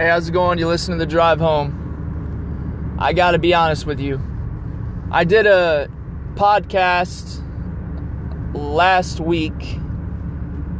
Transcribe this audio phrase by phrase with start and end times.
[0.00, 0.58] Hey, how's it going?
[0.58, 2.96] You listen to the drive home.
[2.98, 4.18] I gotta be honest with you.
[5.10, 5.90] I did a
[6.36, 7.42] podcast
[8.54, 9.78] last week,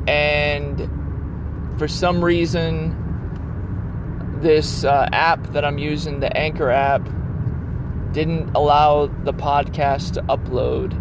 [0.09, 0.89] and
[1.79, 2.97] for some reason,
[4.41, 7.05] this uh, app that I'm using, the Anchor app,
[8.13, 10.95] didn't allow the podcast to upload,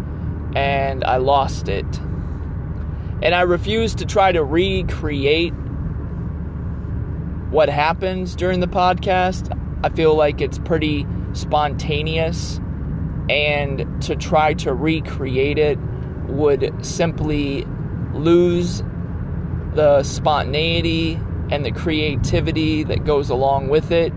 [0.54, 1.86] and I lost it.
[3.22, 5.54] And I refused to try to recreate
[7.50, 9.56] what happens during the podcast.
[9.82, 12.60] I feel like it's pretty spontaneous,
[13.28, 15.78] and to try to recreate it
[16.28, 17.64] would simply
[18.12, 18.82] lose
[19.74, 21.18] the spontaneity
[21.50, 24.12] and the creativity that goes along with it.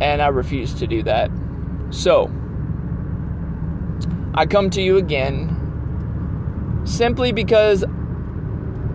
[0.00, 1.30] And I refuse to do that.
[1.90, 2.30] So,
[4.34, 7.84] I come to you again simply because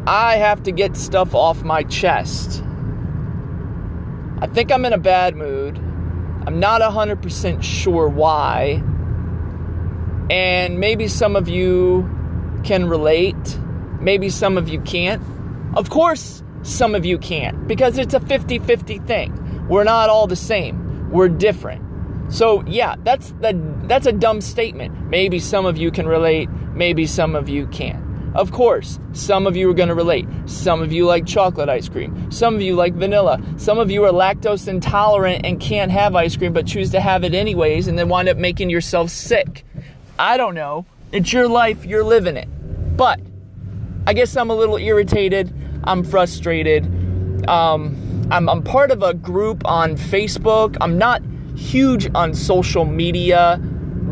[0.08, 2.64] I have to get stuff off my chest.
[4.40, 5.78] I think I'm in a bad mood.
[6.46, 8.84] I'm not 100% sure why.
[10.30, 12.10] And maybe some of you
[12.64, 13.60] can relate.
[14.00, 15.24] Maybe some of you can't.
[15.76, 19.68] Of course, some of you can't because it's a 50 50 thing.
[19.68, 21.84] We're not all the same, we're different.
[22.32, 25.10] So, yeah, that's, the, that's a dumb statement.
[25.10, 28.07] Maybe some of you can relate, maybe some of you can't.
[28.38, 30.28] Of course, some of you are going to relate.
[30.46, 32.32] Some of you like chocolate ice cream.
[32.32, 33.42] Some of you like vanilla.
[33.58, 37.24] Some of you are lactose intolerant and can't have ice cream but choose to have
[37.24, 39.66] it anyways and then wind up making yourself sick.
[40.20, 40.86] I don't know.
[41.12, 42.48] It's your life, you're living it.
[42.96, 43.20] But
[44.06, 45.52] I guess I'm a little irritated.
[45.84, 46.86] I'm frustrated.
[47.50, 50.78] Um, I'm, I'm part of a group on Facebook.
[50.80, 51.24] I'm not
[51.56, 53.60] huge on social media,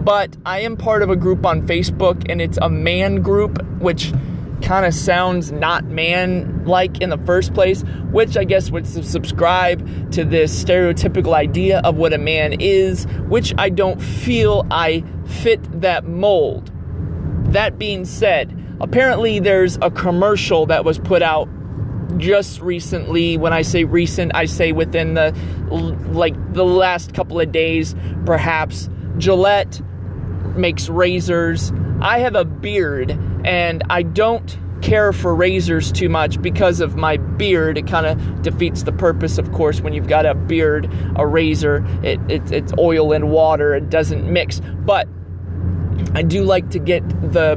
[0.06, 4.14] but I am part of a group on Facebook, and it's a man group, which
[4.62, 10.12] kind of sounds not man like in the first place, which I guess would subscribe
[10.12, 15.82] to this stereotypical idea of what a man is, which I don't feel I fit
[15.82, 16.72] that mold.
[17.52, 21.50] That being said, apparently there's a commercial that was put out
[22.18, 25.36] just recently when i say recent i say within the
[26.12, 27.96] like the last couple of days
[28.26, 29.82] perhaps gillette
[30.58, 31.72] makes razors
[32.02, 33.12] i have a beard
[33.44, 38.42] and i don't care for razors too much because of my beard it kind of
[38.42, 42.74] defeats the purpose of course when you've got a beard a razor it, it, it's
[42.78, 45.08] oil and water it doesn't mix but
[46.14, 47.56] i do like to get the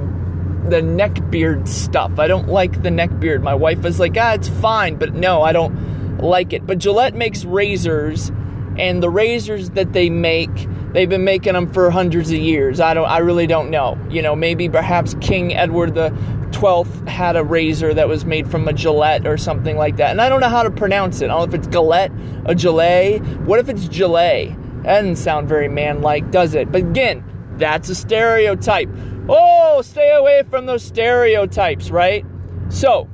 [0.70, 2.18] the neck beard stuff.
[2.18, 3.42] I don't like the neck beard.
[3.42, 6.66] My wife is like, ah, it's fine, but no, I don't like it.
[6.66, 8.30] But Gillette makes razors,
[8.76, 12.80] and the razors that they make, they've been making them for hundreds of years.
[12.80, 13.98] I don't, I really don't know.
[14.10, 16.10] You know, maybe perhaps King Edward the
[16.52, 20.20] Twelfth had a razor that was made from a Gillette or something like that, and
[20.20, 21.26] I don't know how to pronounce it.
[21.26, 22.10] I don't know if it's Gillette,
[22.46, 23.20] a Gillette.
[23.40, 24.56] What if it's Gillette?
[24.82, 26.72] That doesn't sound very man-like, does it?
[26.72, 27.24] But again,
[27.56, 28.88] that's a stereotype.
[29.28, 32.24] Oh, stay away from those stereotypes, right?
[32.70, 33.08] So,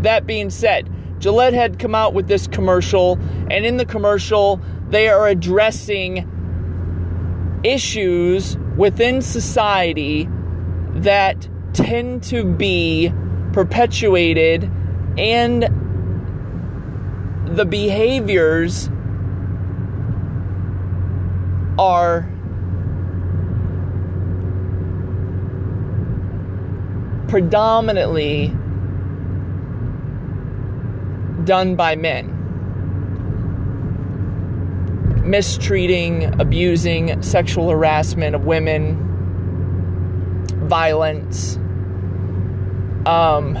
[0.00, 3.18] that being said, Gillette had come out with this commercial,
[3.50, 6.28] and in the commercial, they are addressing
[7.64, 10.28] issues within society
[10.92, 13.12] that tend to be
[13.52, 14.70] perpetuated
[15.16, 15.64] and
[17.46, 18.88] the behaviors
[21.78, 22.28] are
[27.28, 28.48] predominantly
[31.44, 32.37] done by men.
[35.28, 38.96] Mistreating, abusing, sexual harassment of women,
[40.66, 41.56] violence.
[43.04, 43.58] Um,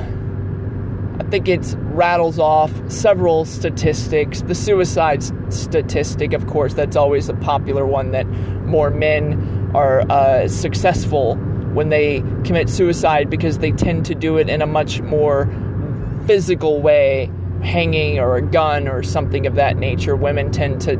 [1.20, 4.40] I think it rattles off several statistics.
[4.40, 8.26] The suicide statistic, of course, that's always a popular one that
[8.64, 11.34] more men are uh, successful
[11.74, 15.46] when they commit suicide because they tend to do it in a much more
[16.26, 17.30] physical way,
[17.62, 20.16] hanging or a gun or something of that nature.
[20.16, 20.96] Women tend to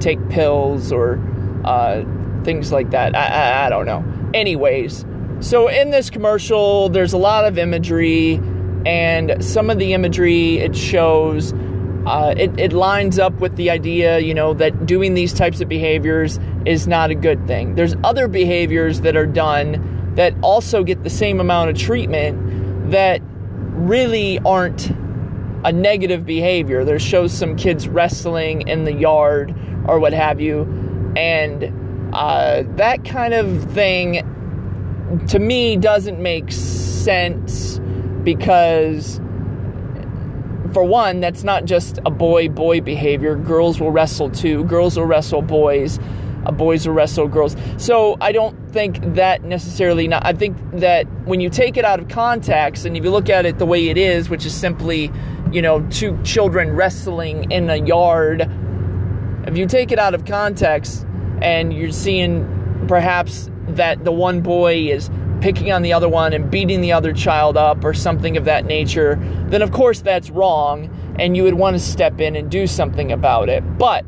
[0.00, 1.18] take pills or
[1.64, 2.04] uh,
[2.44, 3.14] things like that.
[3.14, 4.04] I, I, I don't know.
[4.34, 5.04] Anyways,
[5.40, 8.40] so in this commercial, there's a lot of imagery,
[8.86, 11.52] and some of the imagery it shows.
[12.06, 15.68] Uh, it, it lines up with the idea, you know, that doing these types of
[15.68, 17.74] behaviors is not a good thing.
[17.74, 23.20] There's other behaviors that are done that also get the same amount of treatment that
[23.72, 24.88] really aren't
[25.64, 26.84] a negative behavior.
[26.84, 29.54] There shows some kids wrestling in the yard
[29.88, 30.62] or what have you,
[31.16, 31.72] and
[32.14, 34.32] uh, that kind of thing
[35.28, 37.78] to me doesn't make sense
[38.24, 39.20] because
[40.72, 43.36] for one, that's not just a boy boy behavior.
[43.36, 44.64] Girls will wrestle too.
[44.64, 45.98] Girls will wrestle boys.
[46.44, 47.56] Uh, boys will wrestle girls.
[47.76, 50.06] So I don't think that necessarily.
[50.06, 53.30] Not, I think that when you take it out of context and if you look
[53.30, 55.10] at it the way it is, which is simply,
[55.50, 58.50] you know, two children wrestling in a yard.
[59.46, 61.06] If you take it out of context
[61.40, 65.08] and you're seeing perhaps that the one boy is
[65.40, 68.64] picking on the other one and beating the other child up or something of that
[68.64, 69.16] nature,
[69.48, 73.12] then of course that's wrong and you would want to step in and do something
[73.12, 73.62] about it.
[73.78, 74.04] But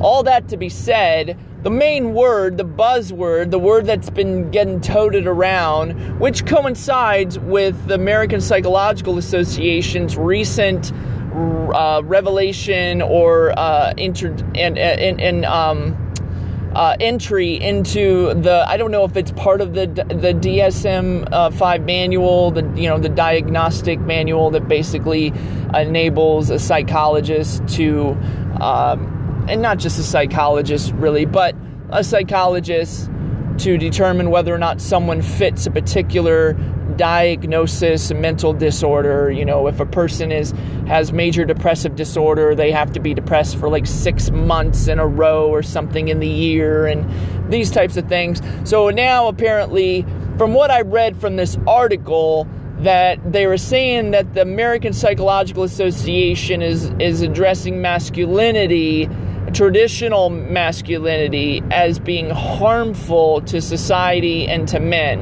[0.00, 4.80] all that to be said, the main word, the buzzword, the word that's been getting
[4.80, 10.90] toted around, which coincides with the American Psychological Association's recent
[11.32, 15.96] uh, revelation or uh, inter- and, and, and um,
[16.74, 21.50] uh, entry into the I don't know if it's part of the the DSM uh,
[21.50, 25.32] five manual, the you know the diagnostic manual that basically
[25.74, 28.10] enables a psychologist to,
[28.60, 31.54] um, and not just a psychologist really, but
[31.90, 33.10] a psychologist
[33.58, 36.56] to determine whether or not someone fits a particular
[36.96, 40.52] diagnosis mental disorder you know if a person is
[40.86, 45.06] has major depressive disorder they have to be depressed for like 6 months in a
[45.06, 47.04] row or something in the year and
[47.52, 48.40] these types of things.
[48.64, 50.06] So now apparently
[50.38, 52.48] from what i read from this article
[52.78, 59.08] that they were saying that the American Psychological Association is is addressing masculinity
[59.52, 65.18] traditional masculinity as being harmful to society and to men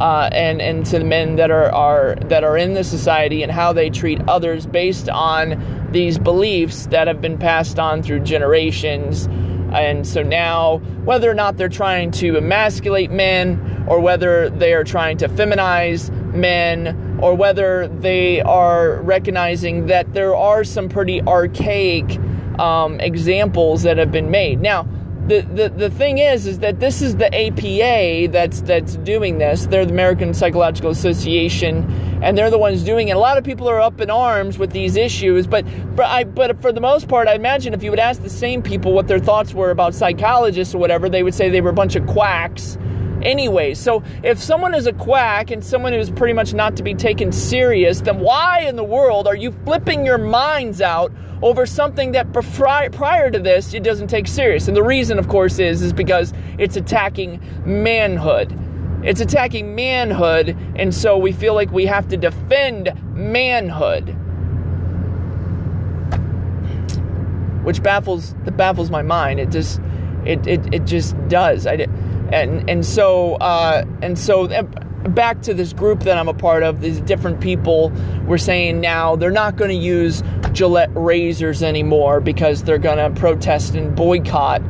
[0.00, 3.52] uh, and and to the men that are are that are in the society and
[3.52, 9.28] how they treat others based on these beliefs that have been passed on through generations.
[9.72, 14.84] And so now, whether or not they're trying to emasculate men, or whether they are
[14.84, 22.18] trying to feminize men, or whether they are recognizing that there are some pretty archaic
[22.60, 24.60] um, examples that have been made.
[24.60, 24.86] Now,
[25.26, 29.66] the, the, the thing is is that this is the APA that's that's doing this.
[29.66, 31.90] They're the American Psychological Association,
[32.22, 33.16] and they're the ones doing it.
[33.16, 35.64] A lot of people are up in arms with these issues, but
[35.96, 38.62] but I but for the most part, I imagine if you would ask the same
[38.62, 41.74] people what their thoughts were about psychologists or whatever, they would say they were a
[41.74, 42.76] bunch of quacks.
[43.24, 46.94] Anyway, so if someone is a quack and someone who's pretty much not to be
[46.94, 51.10] taken serious, then why in the world are you flipping your minds out
[51.42, 54.68] over something that prior to this it doesn't take serious.
[54.68, 58.58] And the reason, of course, is is because it's attacking manhood.
[59.04, 64.16] It's attacking manhood, and so we feel like we have to defend manhood.
[67.62, 69.40] Which baffles that baffles my mind.
[69.40, 69.80] It just
[70.24, 71.66] it it, it just does.
[71.66, 71.76] I
[72.34, 74.48] and and so uh, and so
[75.08, 77.90] back to this group that I'm a part of, these different people
[78.26, 80.22] were saying now they're not going to use
[80.52, 84.62] Gillette razors anymore because they're going to protest and boycott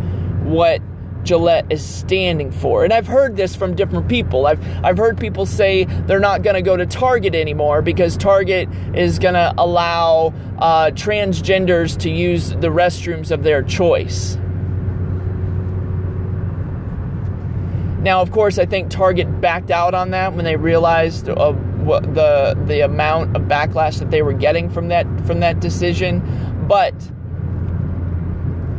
[0.42, 0.80] what
[1.24, 2.84] Gillette is standing for.
[2.84, 4.46] And I've heard this from different people.
[4.46, 8.68] I've I've heard people say they're not going to go to Target anymore because Target
[8.94, 14.36] is going to allow uh, transgenders to use the restrooms of their choice.
[18.04, 22.54] Now, of course, I think Target backed out on that when they realized uh, the
[22.66, 26.20] the amount of backlash that they were getting from that from that decision.
[26.68, 26.92] But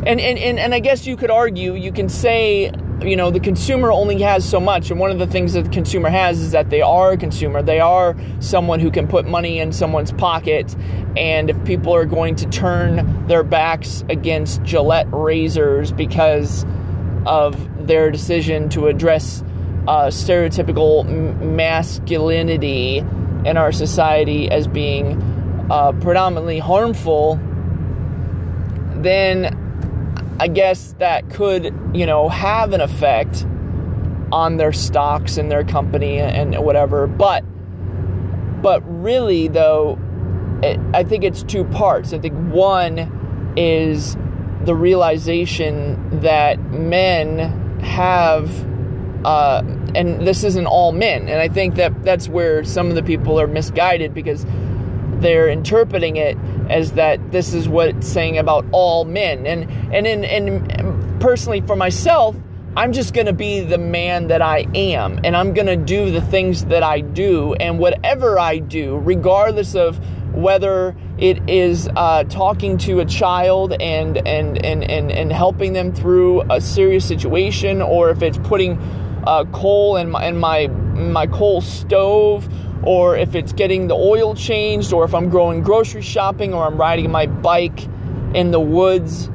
[0.06, 2.72] and and, and, and I guess you could argue, you can say
[3.02, 4.92] you know the consumer only has so much.
[4.92, 7.64] And one of the things that the consumer has is that they are a consumer.
[7.64, 10.76] They are someone who can put money in someone's pocket.
[11.18, 16.64] And if people are going to turn their backs against gillette razors because
[17.26, 17.56] of
[17.88, 19.44] their decision to address
[19.88, 21.06] uh, stereotypical
[21.40, 25.22] masculinity in our society as being
[25.70, 27.40] uh, predominantly harmful,
[28.96, 33.46] then I guess that could, you know, have an effect
[34.32, 37.06] on their stocks and their company and whatever.
[37.08, 37.44] But,
[38.62, 40.00] but really, though,
[40.64, 42.14] it, I think it's two parts.
[42.14, 44.18] I think one is
[44.64, 48.50] the realization that men have,
[49.26, 49.64] uh,
[49.96, 53.40] and this isn't all men, and I think that that's where some of the people
[53.40, 54.46] are misguided because
[55.20, 56.38] they're interpreting it
[56.70, 61.62] as that this is what it's saying about all men, and and in and personally
[61.62, 62.36] for myself.
[62.78, 66.12] I'm just going to be the man that I am, and I'm going to do
[66.12, 69.98] the things that I do, and whatever I do, regardless of
[70.36, 75.94] whether it is uh, talking to a child and, and, and, and, and helping them
[75.94, 78.78] through a serious situation, or if it's putting
[79.26, 82.50] uh, coal in my, in my, my coal stove,
[82.84, 86.78] or if it's getting the oil changed, or if I'm going grocery shopping, or I'm
[86.78, 87.88] riding my bike
[88.34, 89.30] in the woods.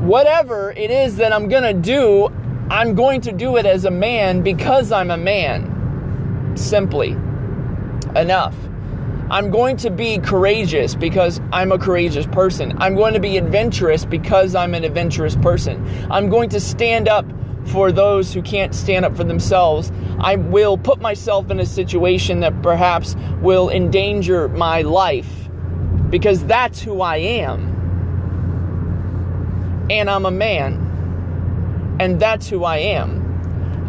[0.00, 2.28] Whatever it is that I'm gonna do,
[2.70, 6.56] I'm going to do it as a man because I'm a man.
[6.56, 7.10] Simply.
[8.16, 8.69] Enough.
[9.30, 12.76] I'm going to be courageous because I'm a courageous person.
[12.78, 15.86] I'm going to be adventurous because I'm an adventurous person.
[16.10, 17.24] I'm going to stand up
[17.66, 19.92] for those who can't stand up for themselves.
[20.18, 25.48] I will put myself in a situation that perhaps will endanger my life
[26.10, 27.68] because that's who I am.
[29.90, 31.96] And I'm a man.
[32.00, 33.20] And that's who I am.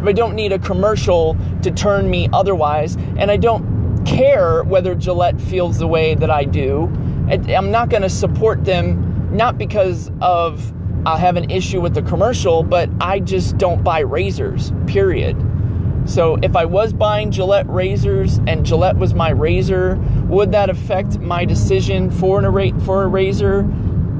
[0.06, 2.96] I don't need a commercial to turn me otherwise.
[3.16, 3.71] And I don't
[4.04, 6.84] care whether Gillette feels the way that I do.
[7.28, 10.72] I'm not going to support them, not because of
[11.04, 15.36] I have an issue with the commercial, but I just don't buy razors, period.
[16.04, 19.96] So if I was buying Gillette razors and Gillette was my razor,
[20.28, 23.60] would that affect my decision for an for a razor?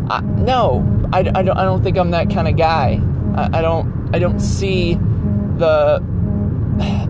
[0.08, 1.56] I, no, I, I, don't.
[1.56, 3.00] I don't think I'm that kind of guy.
[3.36, 4.14] I, I don't.
[4.14, 6.02] I don't see the.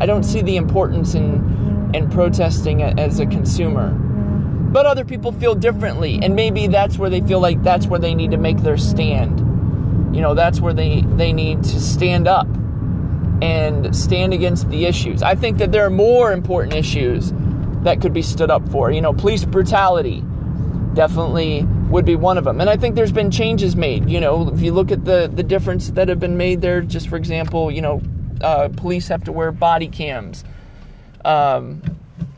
[0.01, 1.62] I don't see the importance in
[1.95, 3.91] and protesting as a consumer.
[4.73, 8.15] But other people feel differently, and maybe that's where they feel like that's where they
[8.15, 9.41] need to make their stand.
[10.15, 12.47] You know, that's where they, they need to stand up
[13.43, 15.23] and stand against the issues.
[15.23, 17.33] I think that there are more important issues
[17.83, 18.91] that could be stood up for.
[18.91, 20.25] You know, police brutality
[20.95, 22.61] definitely would be one of them.
[22.61, 24.09] And I think there's been changes made.
[24.09, 27.09] You know, if you look at the, the difference that have been made there, just
[27.09, 28.01] for example, you know,
[28.41, 30.45] uh, police have to wear body cams
[31.25, 31.83] um,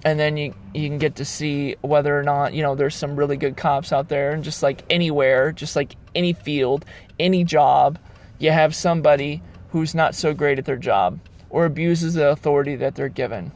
[0.05, 3.17] and then you you can get to see whether or not you know there's some
[3.17, 6.85] really good cops out there and just like anywhere just like any field
[7.19, 7.99] any job
[8.39, 11.19] you have somebody who's not so great at their job
[11.51, 13.53] or abuses the authority that they're given.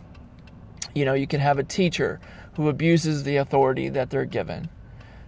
[0.95, 2.21] You know you can have a teacher
[2.55, 4.69] who abuses the authority that they're given.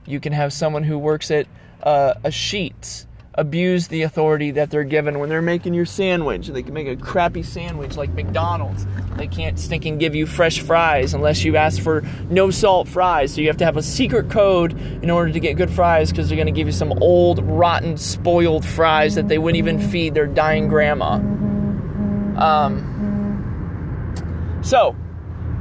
[0.07, 1.47] You can have someone who works at
[1.83, 6.49] uh, a Sheetz abuse the authority that they're given when they're making your sandwich.
[6.49, 8.87] They can make a crappy sandwich like McDonald's.
[9.17, 13.35] They can't stink and give you fresh fries unless you ask for no salt fries.
[13.35, 14.73] So you have to have a secret code
[15.03, 17.97] in order to get good fries because they're going to give you some old, rotten,
[17.97, 21.15] spoiled fries that they wouldn't even feed their dying grandma.
[22.37, 22.99] Um,
[24.63, 24.97] so,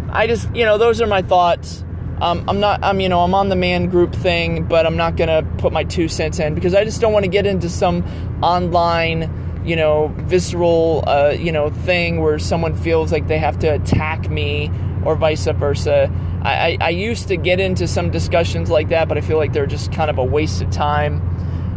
[0.10, 1.84] I just, you know, those are my thoughts.
[2.22, 5.16] Um, I'm not, I'm, you know, I'm on the man group thing, but I'm not
[5.18, 8.04] to put my two cents in because I just don't want to get into some
[8.44, 13.68] online, you know, visceral, uh, you know, thing where someone feels like they have to
[13.68, 14.70] attack me
[15.06, 16.12] or vice versa.
[16.44, 19.54] I, I, I used to get into some discussions like that, but I feel like
[19.54, 21.22] they're just kind of a waste of time.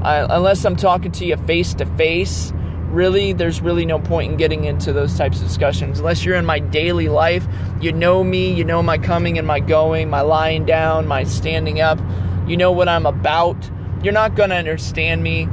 [0.03, 2.53] Uh, unless I'm talking to you face to face,
[2.93, 5.99] really, there's really no point in getting into those types of discussions.
[5.99, 7.47] Unless you're in my daily life,
[7.81, 11.81] you know me, you know my coming and my going, my lying down, my standing
[11.81, 11.99] up,
[12.47, 13.57] you know what I'm about.
[14.03, 15.49] You're not going to understand me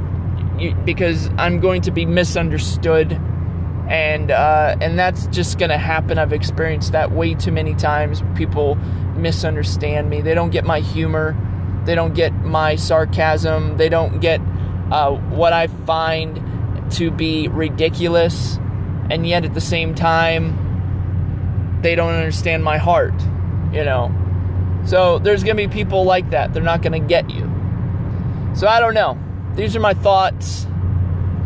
[0.84, 3.18] because I'm going to be misunderstood.
[3.88, 6.16] And uh, and that's just gonna happen.
[6.16, 8.22] I've experienced that way too many times.
[8.36, 8.76] People
[9.16, 10.20] misunderstand me.
[10.20, 11.36] They don't get my humor.
[11.86, 13.78] They don't get my sarcasm.
[13.78, 14.40] They don't get
[14.92, 16.38] uh, what I find
[16.92, 18.58] to be ridiculous,
[19.10, 23.14] and yet at the same time, they don't understand my heart,
[23.72, 24.14] you know.
[24.84, 26.52] So there's going to be people like that.
[26.54, 27.50] They're not going to get you.
[28.54, 29.18] So I don't know.
[29.54, 30.66] These are my thoughts.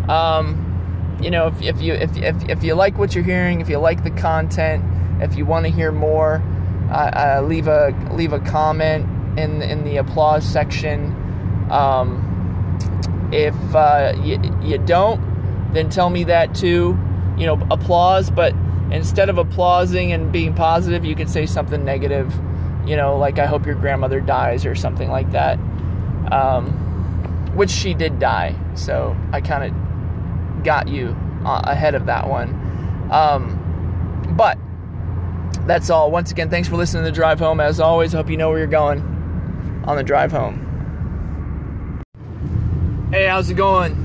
[0.09, 3.69] Um, you know, if, if you if, if, if you like what you're hearing, if
[3.69, 4.85] you like the content,
[5.23, 6.43] if you want to hear more,
[6.91, 11.15] uh, uh, leave a leave a comment in in the applause section.
[11.71, 12.31] Um,
[13.33, 15.21] if uh, you, you don't,
[15.75, 16.99] then tell me that too.
[17.37, 18.55] You know, applause, but
[18.91, 22.33] instead of applauding and being positive, you could say something negative.
[22.87, 25.59] You know, like I hope your grandmother dies or something like that.
[26.31, 26.81] Um,
[27.55, 32.51] which she did die, so I kind of got you uh, ahead of that one.
[33.11, 33.61] Um,
[34.37, 34.59] but
[35.67, 36.11] that's all.
[36.11, 37.61] Once again, thanks for listening to the drive home.
[37.61, 39.01] As always, hope you know where you're going
[39.87, 40.61] on the drive home.
[43.13, 44.04] Hey, how's it going?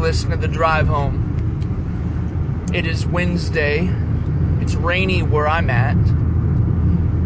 [0.00, 2.68] Listening to the drive home.
[2.74, 3.88] It is Wednesday.
[4.60, 5.96] It's rainy where I'm at.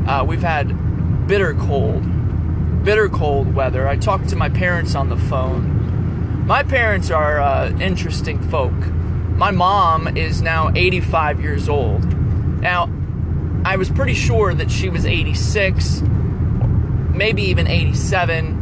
[0.07, 2.05] Uh, we've had bitter cold,
[2.85, 3.89] bitter cold weather.
[3.89, 6.47] I talked to my parents on the phone.
[6.47, 8.75] My parents are uh, interesting folk.
[8.75, 12.05] My mom is now 85 years old.
[12.61, 12.91] Now,
[13.65, 16.03] I was pretty sure that she was 86,
[17.15, 18.56] maybe even 87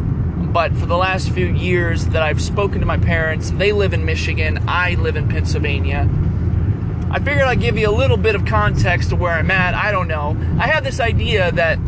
[0.54, 4.04] but for the last few years that I've spoken to my parents, they live in
[4.04, 6.08] Michigan, I live in Pennsylvania.
[7.10, 9.74] I figured I'd give you a little bit of context to where I'm at.
[9.74, 10.36] I don't know.
[10.60, 11.80] I have this idea that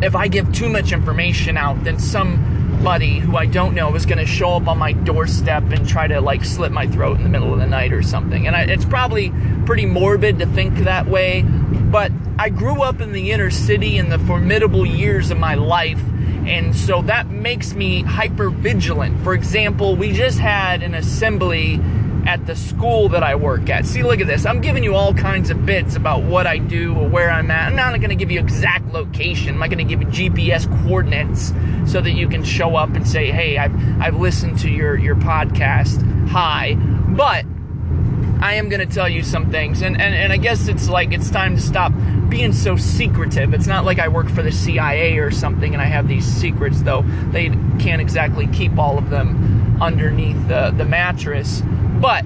[0.00, 4.16] if I give too much information out, then somebody who I don't know is going
[4.16, 7.28] to show up on my doorstep and try to like slit my throat in the
[7.28, 8.46] middle of the night or something.
[8.46, 9.30] And I, it's probably
[9.66, 14.08] pretty morbid to think that way, but I grew up in the inner city in
[14.08, 16.00] the formidable years of my life.
[16.46, 19.22] And so that makes me hyper vigilant.
[19.22, 21.80] For example, we just had an assembly
[22.26, 23.84] at the school that I work at.
[23.86, 24.46] See, look at this.
[24.46, 27.68] I'm giving you all kinds of bits about what I do or where I'm at.
[27.68, 29.54] I'm not going to give you exact location.
[29.54, 31.52] I'm not going to give you GPS coordinates
[31.90, 35.16] so that you can show up and say, "Hey, I've I've listened to your your
[35.16, 36.28] podcast.
[36.28, 37.44] Hi." But
[38.40, 41.12] I am going to tell you some things, and, and and I guess it's like
[41.12, 41.92] it's time to stop
[42.34, 43.54] being so secretive.
[43.54, 46.82] It's not like I work for the CIA or something and I have these secrets,
[46.82, 47.48] though they
[47.78, 51.62] can't exactly keep all of them underneath the, the mattress.
[52.00, 52.24] But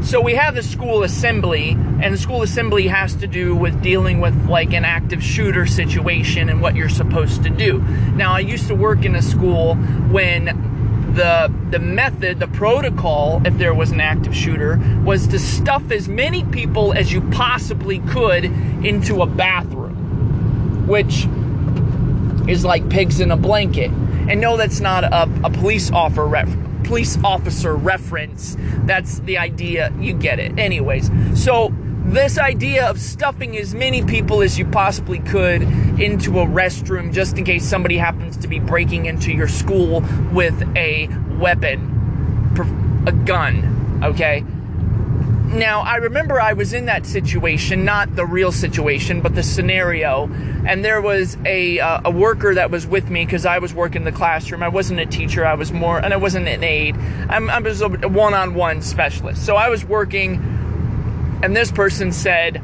[0.00, 4.20] so we have the school assembly, and the school assembly has to do with dealing
[4.20, 7.80] with like an active shooter situation and what you're supposed to do.
[8.14, 10.71] Now, I used to work in a school when
[11.14, 16.08] the the method, the protocol, if there was an active shooter, was to stuff as
[16.08, 21.26] many people as you possibly could into a bathroom, which
[22.48, 23.90] is like pigs in a blanket.
[23.90, 26.48] And no, that's not a, a police officer ref,
[26.84, 28.56] police officer reference.
[28.84, 29.92] That's the idea.
[29.98, 30.58] You get it.
[30.58, 31.72] Anyways, so
[32.12, 35.62] this idea of stuffing as many people as you possibly could
[35.98, 40.62] into a restroom just in case somebody happens to be breaking into your school with
[40.76, 44.44] a weapon, a gun, okay?
[45.52, 50.30] Now, I remember I was in that situation, not the real situation, but the scenario,
[50.66, 54.04] and there was a, uh, a worker that was with me because I was working
[54.04, 54.62] the classroom.
[54.62, 56.96] I wasn't a teacher, I was more, and I wasn't an aide.
[57.28, 59.44] I'm, I was a one on one specialist.
[59.44, 60.36] So I was working,
[61.42, 62.58] and this person said,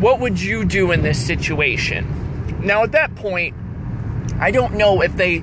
[0.00, 2.60] What would you do in this situation?
[2.62, 3.54] Now, at that point,
[4.38, 5.38] I don't know if they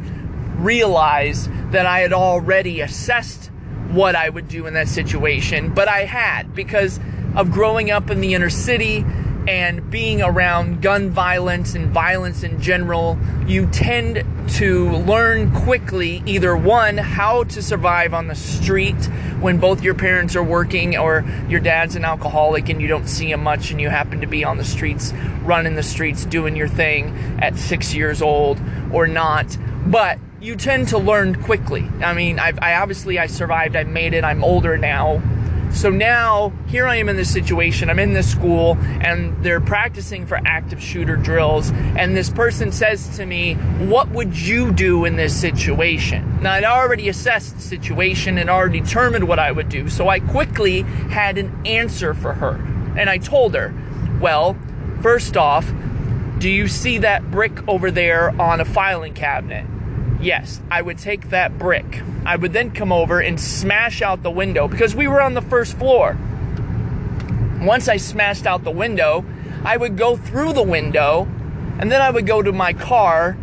[0.57, 3.51] realized that I had already assessed
[3.89, 6.99] what I would do in that situation, but I had because
[7.35, 9.05] of growing up in the inner city
[9.47, 16.55] and being around gun violence and violence in general, you tend to learn quickly either
[16.55, 19.05] one, how to survive on the street
[19.39, 23.31] when both your parents are working or your dad's an alcoholic and you don't see
[23.31, 26.67] him much and you happen to be on the streets, running the streets, doing your
[26.67, 28.59] thing at six years old
[28.91, 29.57] or not.
[29.85, 31.89] But you tend to learn quickly.
[32.03, 33.75] I mean, I've, I obviously I survived.
[33.75, 34.23] I made it.
[34.23, 35.21] I'm older now.
[35.71, 37.89] So now here I am in this situation.
[37.89, 41.71] I'm in this school and they're practicing for active shooter drills.
[41.71, 46.41] And this person says to me, What would you do in this situation?
[46.41, 49.89] Now, I'd already assessed the situation and already determined what I would do.
[49.89, 52.55] So I quickly had an answer for her.
[52.97, 53.73] And I told her,
[54.19, 54.57] Well,
[55.01, 55.71] first off,
[56.39, 59.65] do you see that brick over there on a filing cabinet?
[60.19, 62.01] Yes, I would take that brick.
[62.25, 65.41] I would then come over and smash out the window because we were on the
[65.41, 66.17] first floor.
[67.61, 69.25] Once I smashed out the window,
[69.63, 71.27] I would go through the window
[71.79, 73.37] and then I would go to my car.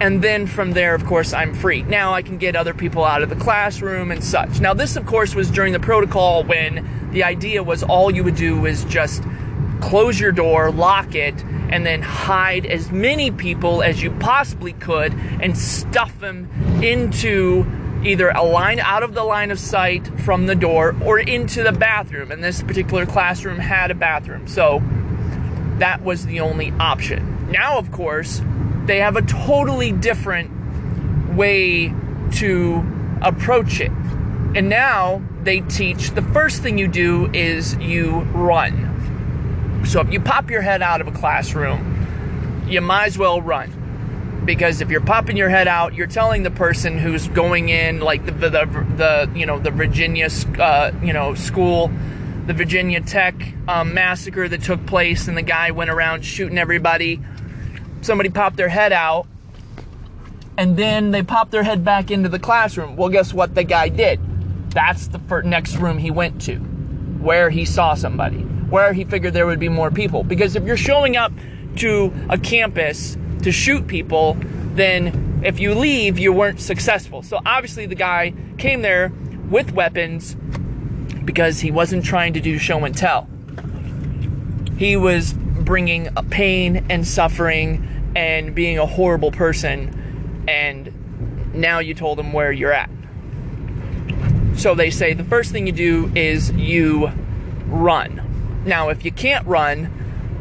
[0.00, 1.82] And then from there, of course, I'm free.
[1.82, 4.60] Now I can get other people out of the classroom and such.
[4.60, 8.34] Now, this, of course, was during the protocol when the idea was all you would
[8.34, 9.22] do is just
[9.80, 15.14] close your door, lock it, and then hide as many people as you possibly could
[15.40, 16.48] and stuff them
[16.82, 17.64] into
[18.04, 21.72] either a line out of the line of sight from the door or into the
[21.72, 22.30] bathroom.
[22.30, 24.46] And this particular classroom had a bathroom.
[24.46, 24.82] So
[25.78, 27.50] that was the only option.
[27.50, 28.42] Now, of course,
[28.84, 30.50] they have a totally different
[31.34, 31.94] way
[32.32, 32.86] to
[33.22, 33.92] approach it.
[34.54, 38.91] And now they teach the first thing you do is you run.
[39.84, 44.42] So if you pop your head out of a classroom, you might as well run.
[44.44, 48.24] Because if you're popping your head out, you're telling the person who's going in, like
[48.24, 51.92] the the, the, you know the Virginia uh, you know school,
[52.46, 53.34] the Virginia Tech
[53.68, 57.20] um, massacre that took place, and the guy went around shooting everybody.
[58.00, 59.28] Somebody popped their head out,
[60.56, 62.96] and then they popped their head back into the classroom.
[62.96, 64.20] Well, guess what the guy did?
[64.70, 69.44] That's the next room he went to, where he saw somebody where he figured there
[69.44, 70.24] would be more people.
[70.24, 71.30] Because if you're showing up
[71.76, 74.34] to a campus to shoot people,
[74.74, 77.22] then if you leave, you weren't successful.
[77.22, 79.12] So obviously, the guy came there
[79.50, 80.36] with weapons
[81.22, 83.28] because he wasn't trying to do show and tell.
[84.78, 92.18] He was bringing pain and suffering and being a horrible person, and now you told
[92.18, 92.88] him where you're at.
[94.56, 97.12] So they say the first thing you do is you
[97.66, 98.31] run
[98.64, 99.90] Now, if you can't run,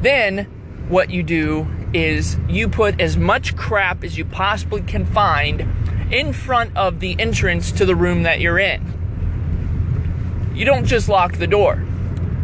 [0.01, 0.45] then
[0.89, 5.67] what you do is you put as much crap as you possibly can find
[6.11, 10.51] in front of the entrance to the room that you're in.
[10.53, 11.83] You don't just lock the door.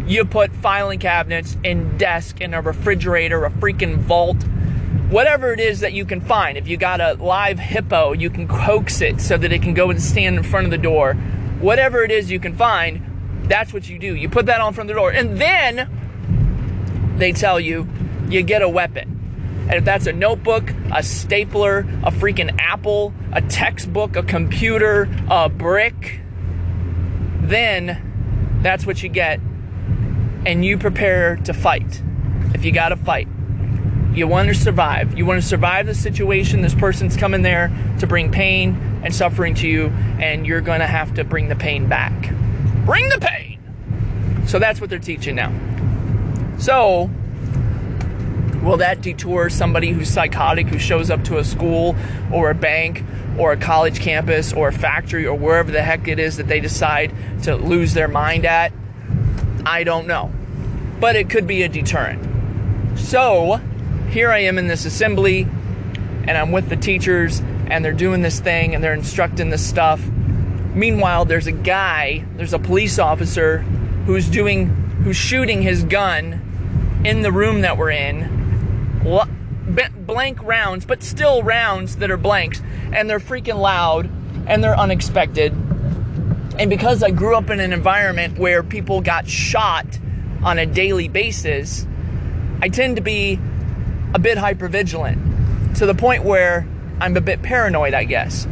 [0.06, 4.42] You put filing cabinets and desk and a refrigerator, a freaking vault,
[5.10, 6.58] whatever it is that you can find.
[6.58, 9.90] If you got a live hippo, you can coax it so that it can go
[9.90, 11.16] and stand in front of the door.
[11.60, 13.04] Whatever it is you can find,
[13.48, 14.16] that's what you do.
[14.16, 15.12] You put that on of the door.
[15.12, 15.90] And then
[17.18, 17.88] they tell you
[18.30, 19.14] you get a weapon.
[19.70, 25.50] And if that's a notebook, a stapler, a freaking apple, a textbook, a computer, a
[25.50, 26.22] brick,
[27.42, 29.42] then that's what you get.
[30.46, 32.02] And you prepare to fight.
[32.54, 33.28] If you got to fight,
[34.14, 35.18] you want to survive.
[35.18, 36.62] You want to survive the situation.
[36.62, 39.88] This person's coming there to bring pain and suffering to you,
[40.20, 42.34] and you're going to have to bring the pain back.
[42.88, 43.60] Bring the pain!
[44.48, 45.54] So that's what they're teaching now.
[46.58, 47.12] So,
[48.68, 51.96] Will that detour somebody who's psychotic who shows up to a school
[52.34, 53.02] or a bank
[53.38, 56.60] or a college campus or a factory or wherever the heck it is that they
[56.60, 58.74] decide to lose their mind at?
[59.66, 60.34] I don't know.
[61.00, 63.00] But it could be a deterrent.
[63.00, 63.62] So,
[64.10, 65.44] here I am in this assembly
[66.28, 70.02] and I'm with the teachers and they're doing this thing and they're instructing this stuff.
[70.78, 73.60] Meanwhile, there's a guy, there's a police officer
[74.06, 74.68] who's doing
[75.04, 78.38] who's shooting his gun in the room that we're in
[80.08, 82.62] blank rounds, but still rounds that are blanks,
[82.92, 84.10] and they're freaking loud
[84.48, 85.52] and they're unexpected.
[86.58, 89.86] And because I grew up in an environment where people got shot
[90.44, 91.86] on a daily basis,
[92.62, 93.40] I tend to be
[94.14, 96.68] a bit hypervigilant to the point where
[97.00, 98.48] I'm a bit paranoid, I guess.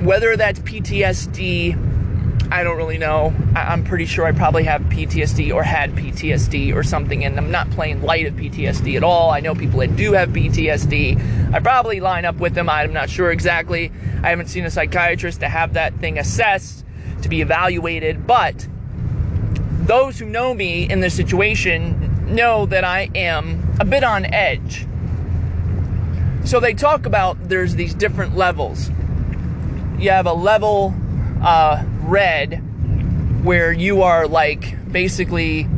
[0.00, 1.76] Whether that's PTSD
[2.50, 3.34] I don't really know.
[3.56, 7.50] I- am pretty sure I probably have PTSD or had PTSD or something, and I'm
[7.50, 9.30] not playing light of PTSD at all.
[9.30, 11.18] I know people that do have PTSD.
[11.52, 12.68] I probably line up with them.
[12.68, 13.90] I'm not sure exactly.
[14.22, 16.84] I haven't seen a psychiatrist to have that thing assessed,
[17.22, 18.68] to be evaluated, but
[19.80, 24.86] those who know me in this situation know that I am a bit on edge.
[26.44, 28.90] So they talk about there's these different levels.
[29.98, 30.94] You have a level
[31.42, 32.62] uh, red
[33.44, 35.68] where you are like basically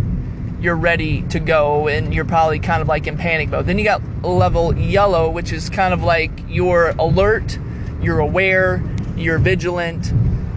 [0.61, 3.66] you're ready to go and you're probably kind of like in panic mode.
[3.66, 7.59] Then you got level yellow, which is kind of like you're alert,
[8.02, 8.83] you're aware,
[9.16, 10.11] you're vigilant,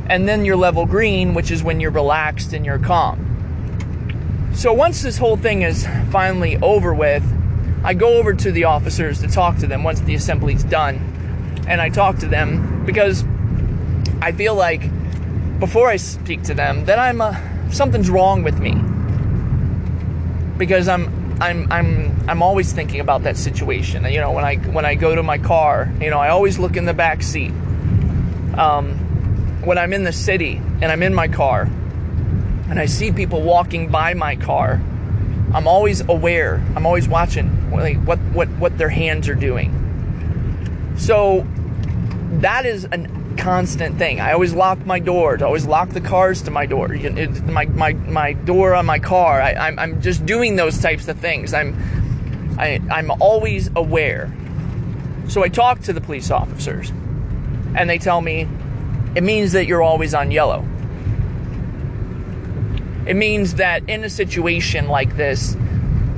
[0.08, 3.28] and then your level green, which is when you're relaxed and you're calm.
[4.54, 7.24] So once this whole thing is finally over with,
[7.84, 10.96] I go over to the officers to talk to them once the assembly's done.
[11.68, 13.24] And I talk to them because
[14.22, 14.82] I feel like
[15.60, 17.36] before I speak to them that I'm uh,
[17.72, 18.74] something's wrong with me
[20.58, 24.06] because I'm I'm I'm I'm always thinking about that situation.
[24.06, 26.78] You know, when I when I go to my car, you know, I always look
[26.78, 27.52] in the back seat.
[28.56, 28.94] Um,
[29.64, 31.64] when I'm in the city and I'm in my car
[32.70, 34.80] and I see people walking by my car,
[35.54, 36.64] I'm always aware.
[36.76, 39.74] I'm always watching what what what their hands are doing.
[40.96, 41.48] So
[42.34, 44.20] that is an constant thing.
[44.20, 45.42] I always lock my doors.
[45.42, 46.88] I always lock the cars to my door.
[46.88, 49.42] My, my, my door on my car.
[49.42, 51.54] I, I'm, I'm just doing those types of things.
[51.54, 51.76] I'm,
[52.60, 54.32] I, I'm always aware.
[55.28, 56.90] So I talk to the police officers,
[57.76, 58.48] and they tell me
[59.16, 60.66] it means that you're always on yellow.
[63.06, 65.56] It means that in a situation like this,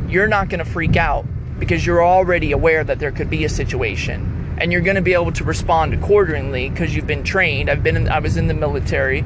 [0.08, 1.26] you're not going to freak out
[1.60, 5.14] because you're already aware that there could be a situation and you're going to be
[5.14, 7.70] able to respond accordingly because you've been trained.
[7.70, 9.24] I've been in, I was in the military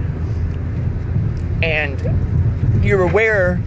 [1.62, 3.62] and you're aware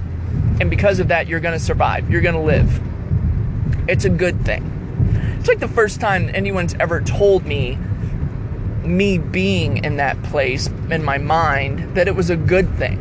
[0.61, 2.11] and because of that you're going to survive.
[2.11, 2.81] You're going to live.
[3.89, 4.67] It's a good thing.
[5.39, 7.79] It's like the first time anyone's ever told me
[8.85, 12.99] me being in that place in my mind that it was a good thing.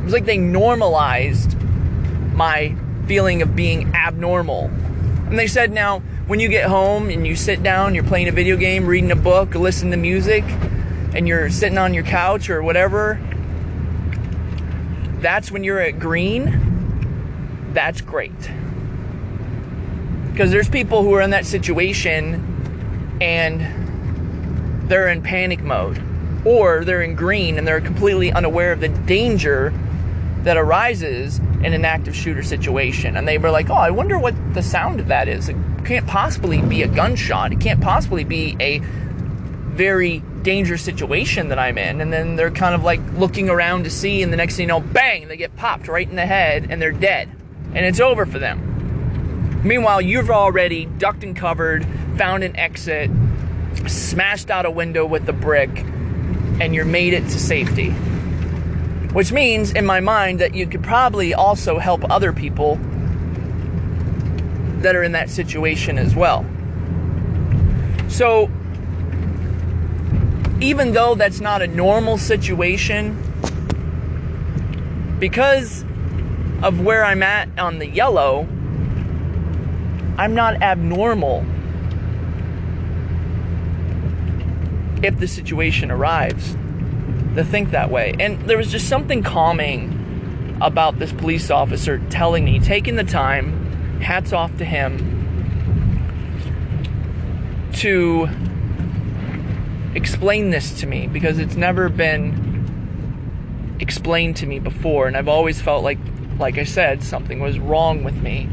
[0.00, 1.56] It was like they normalized
[2.32, 2.76] my
[3.06, 4.66] feeling of being abnormal.
[5.26, 8.32] And they said now when you get home and you sit down, you're playing a
[8.32, 10.42] video game, reading a book, listening to music,
[11.14, 13.20] and you're sitting on your couch or whatever,
[15.20, 17.72] that's when you're at green.
[17.72, 18.32] That's great.
[20.30, 26.02] Because there's people who are in that situation and they're in panic mode,
[26.44, 29.72] or they're in green and they're completely unaware of the danger
[30.42, 33.16] that arises in an active shooter situation.
[33.16, 35.50] And they were like, oh, I wonder what the sound of that is.
[35.84, 37.52] Can't possibly be a gunshot.
[37.52, 42.00] It can't possibly be a very dangerous situation that I'm in.
[42.00, 44.68] And then they're kind of like looking around to see, and the next thing you
[44.68, 47.28] know, bang, they get popped right in the head and they're dead.
[47.74, 49.62] And it's over for them.
[49.64, 53.10] Meanwhile, you've already ducked and covered, found an exit,
[53.86, 55.70] smashed out a window with a brick,
[56.60, 57.90] and you're made it to safety.
[59.12, 62.78] Which means, in my mind, that you could probably also help other people
[64.84, 66.46] that are in that situation as well.
[68.08, 68.50] So,
[70.60, 73.20] even though that's not a normal situation,
[75.18, 75.84] because
[76.62, 78.46] of where I'm at on the yellow,
[80.16, 81.44] I'm not abnormal
[85.02, 86.56] if the situation arrives
[87.34, 88.14] to think that way.
[88.20, 93.63] And there was just something calming about this police officer telling me, taking the time,
[94.04, 95.24] hats off to him,
[97.72, 98.28] to
[99.94, 105.60] explain this to me because it's never been explained to me before and I've always
[105.60, 105.98] felt like
[106.38, 108.48] like I said something was wrong with me.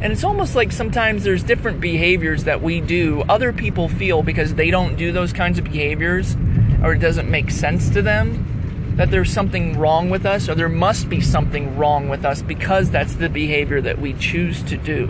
[0.00, 4.54] And it's almost like sometimes there's different behaviors that we do other people feel because
[4.54, 6.36] they don't do those kinds of behaviors
[6.82, 8.57] or it doesn't make sense to them
[8.98, 12.90] that there's something wrong with us or there must be something wrong with us because
[12.90, 15.06] that's the behavior that we choose to do.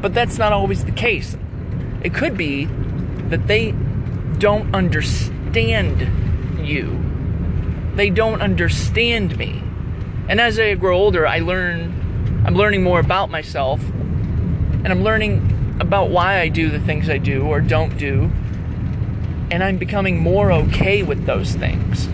[0.00, 1.36] But that's not always the case.
[2.02, 2.64] It could be
[3.28, 3.72] that they
[4.38, 6.98] don't understand you.
[7.94, 9.62] They don't understand me.
[10.30, 15.76] And as I grow older, I learn I'm learning more about myself and I'm learning
[15.78, 18.30] about why I do the things I do or don't do.
[19.52, 22.08] And I'm becoming more okay with those things.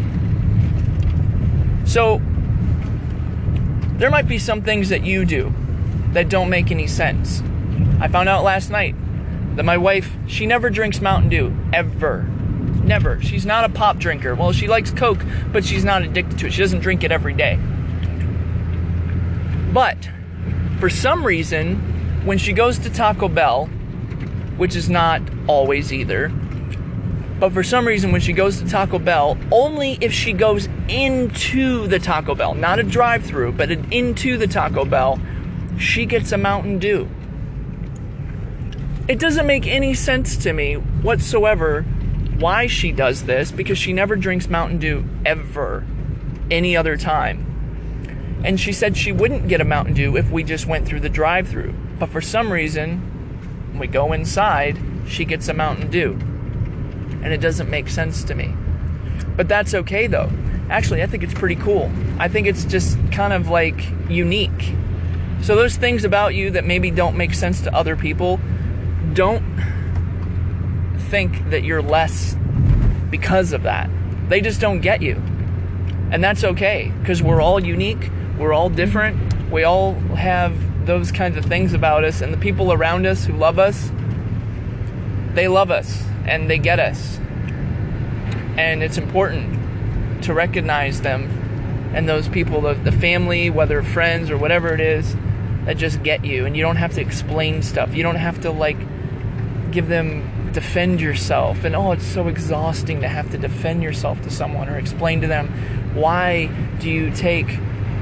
[1.90, 2.20] So
[3.96, 5.54] there might be some things that you do
[6.12, 7.40] that don't make any sense.
[8.00, 8.96] I found out last night
[9.54, 12.24] that my wife, she never drinks Mountain Dew, ever.
[12.82, 13.20] Never.
[13.22, 14.34] She's not a pop drinker.
[14.34, 16.52] Well, she likes Coke, but she's not addicted to it.
[16.52, 17.56] She doesn't drink it every day.
[19.72, 20.10] But
[20.80, 23.66] for some reason, when she goes to Taco Bell,
[24.56, 26.32] which is not always either,
[27.40, 31.86] but for some reason, when she goes to Taco Bell, only if she goes into
[31.86, 35.20] the Taco Bell, not a drive through, but into the Taco Bell,
[35.78, 37.08] she gets a Mountain Dew.
[39.06, 41.82] It doesn't make any sense to me whatsoever
[42.38, 45.86] why she does this because she never drinks Mountain Dew ever
[46.50, 47.44] any other time.
[48.44, 51.08] And she said she wouldn't get a Mountain Dew if we just went through the
[51.08, 51.72] drive through.
[51.98, 52.98] But for some reason,
[53.70, 56.18] when we go inside, she gets a Mountain Dew.
[57.22, 58.54] And it doesn't make sense to me.
[59.36, 60.30] But that's okay though.
[60.70, 61.90] Actually, I think it's pretty cool.
[62.18, 64.74] I think it's just kind of like unique.
[65.40, 68.40] So, those things about you that maybe don't make sense to other people,
[69.14, 69.44] don't
[71.08, 72.36] think that you're less
[73.10, 73.88] because of that.
[74.28, 75.14] They just don't get you.
[76.10, 81.36] And that's okay because we're all unique, we're all different, we all have those kinds
[81.36, 83.90] of things about us, and the people around us who love us,
[85.34, 87.18] they love us and they get us.
[88.56, 91.30] And it's important to recognize them
[91.94, 95.16] and those people, the, the family, whether friends or whatever it is,
[95.64, 96.44] that just get you.
[96.44, 97.94] And you don't have to explain stuff.
[97.94, 98.78] You don't have to like
[99.70, 104.30] give them defend yourself and oh it's so exhausting to have to defend yourself to
[104.30, 105.46] someone or explain to them
[105.94, 106.46] why
[106.80, 107.48] do you take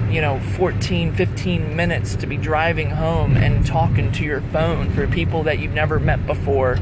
[0.08, 5.08] you know 14 15 minutes to be driving home and talking to your phone for
[5.08, 6.78] people that you've never met before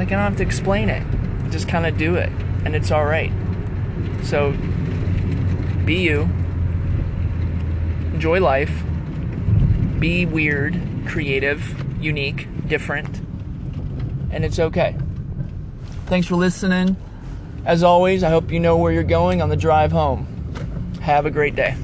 [0.00, 1.04] like i don't have to explain it
[1.50, 2.30] just kind of do it
[2.64, 3.32] and it's all right
[4.22, 4.52] so
[5.84, 6.22] be you
[8.12, 8.82] enjoy life
[9.98, 11.62] be weird creative
[12.02, 13.18] unique different,
[14.30, 14.96] and it's okay.
[16.06, 16.96] Thanks for listening.
[17.66, 20.26] As always, I hope you know where you're going on the drive home.
[21.02, 21.76] Have a great day.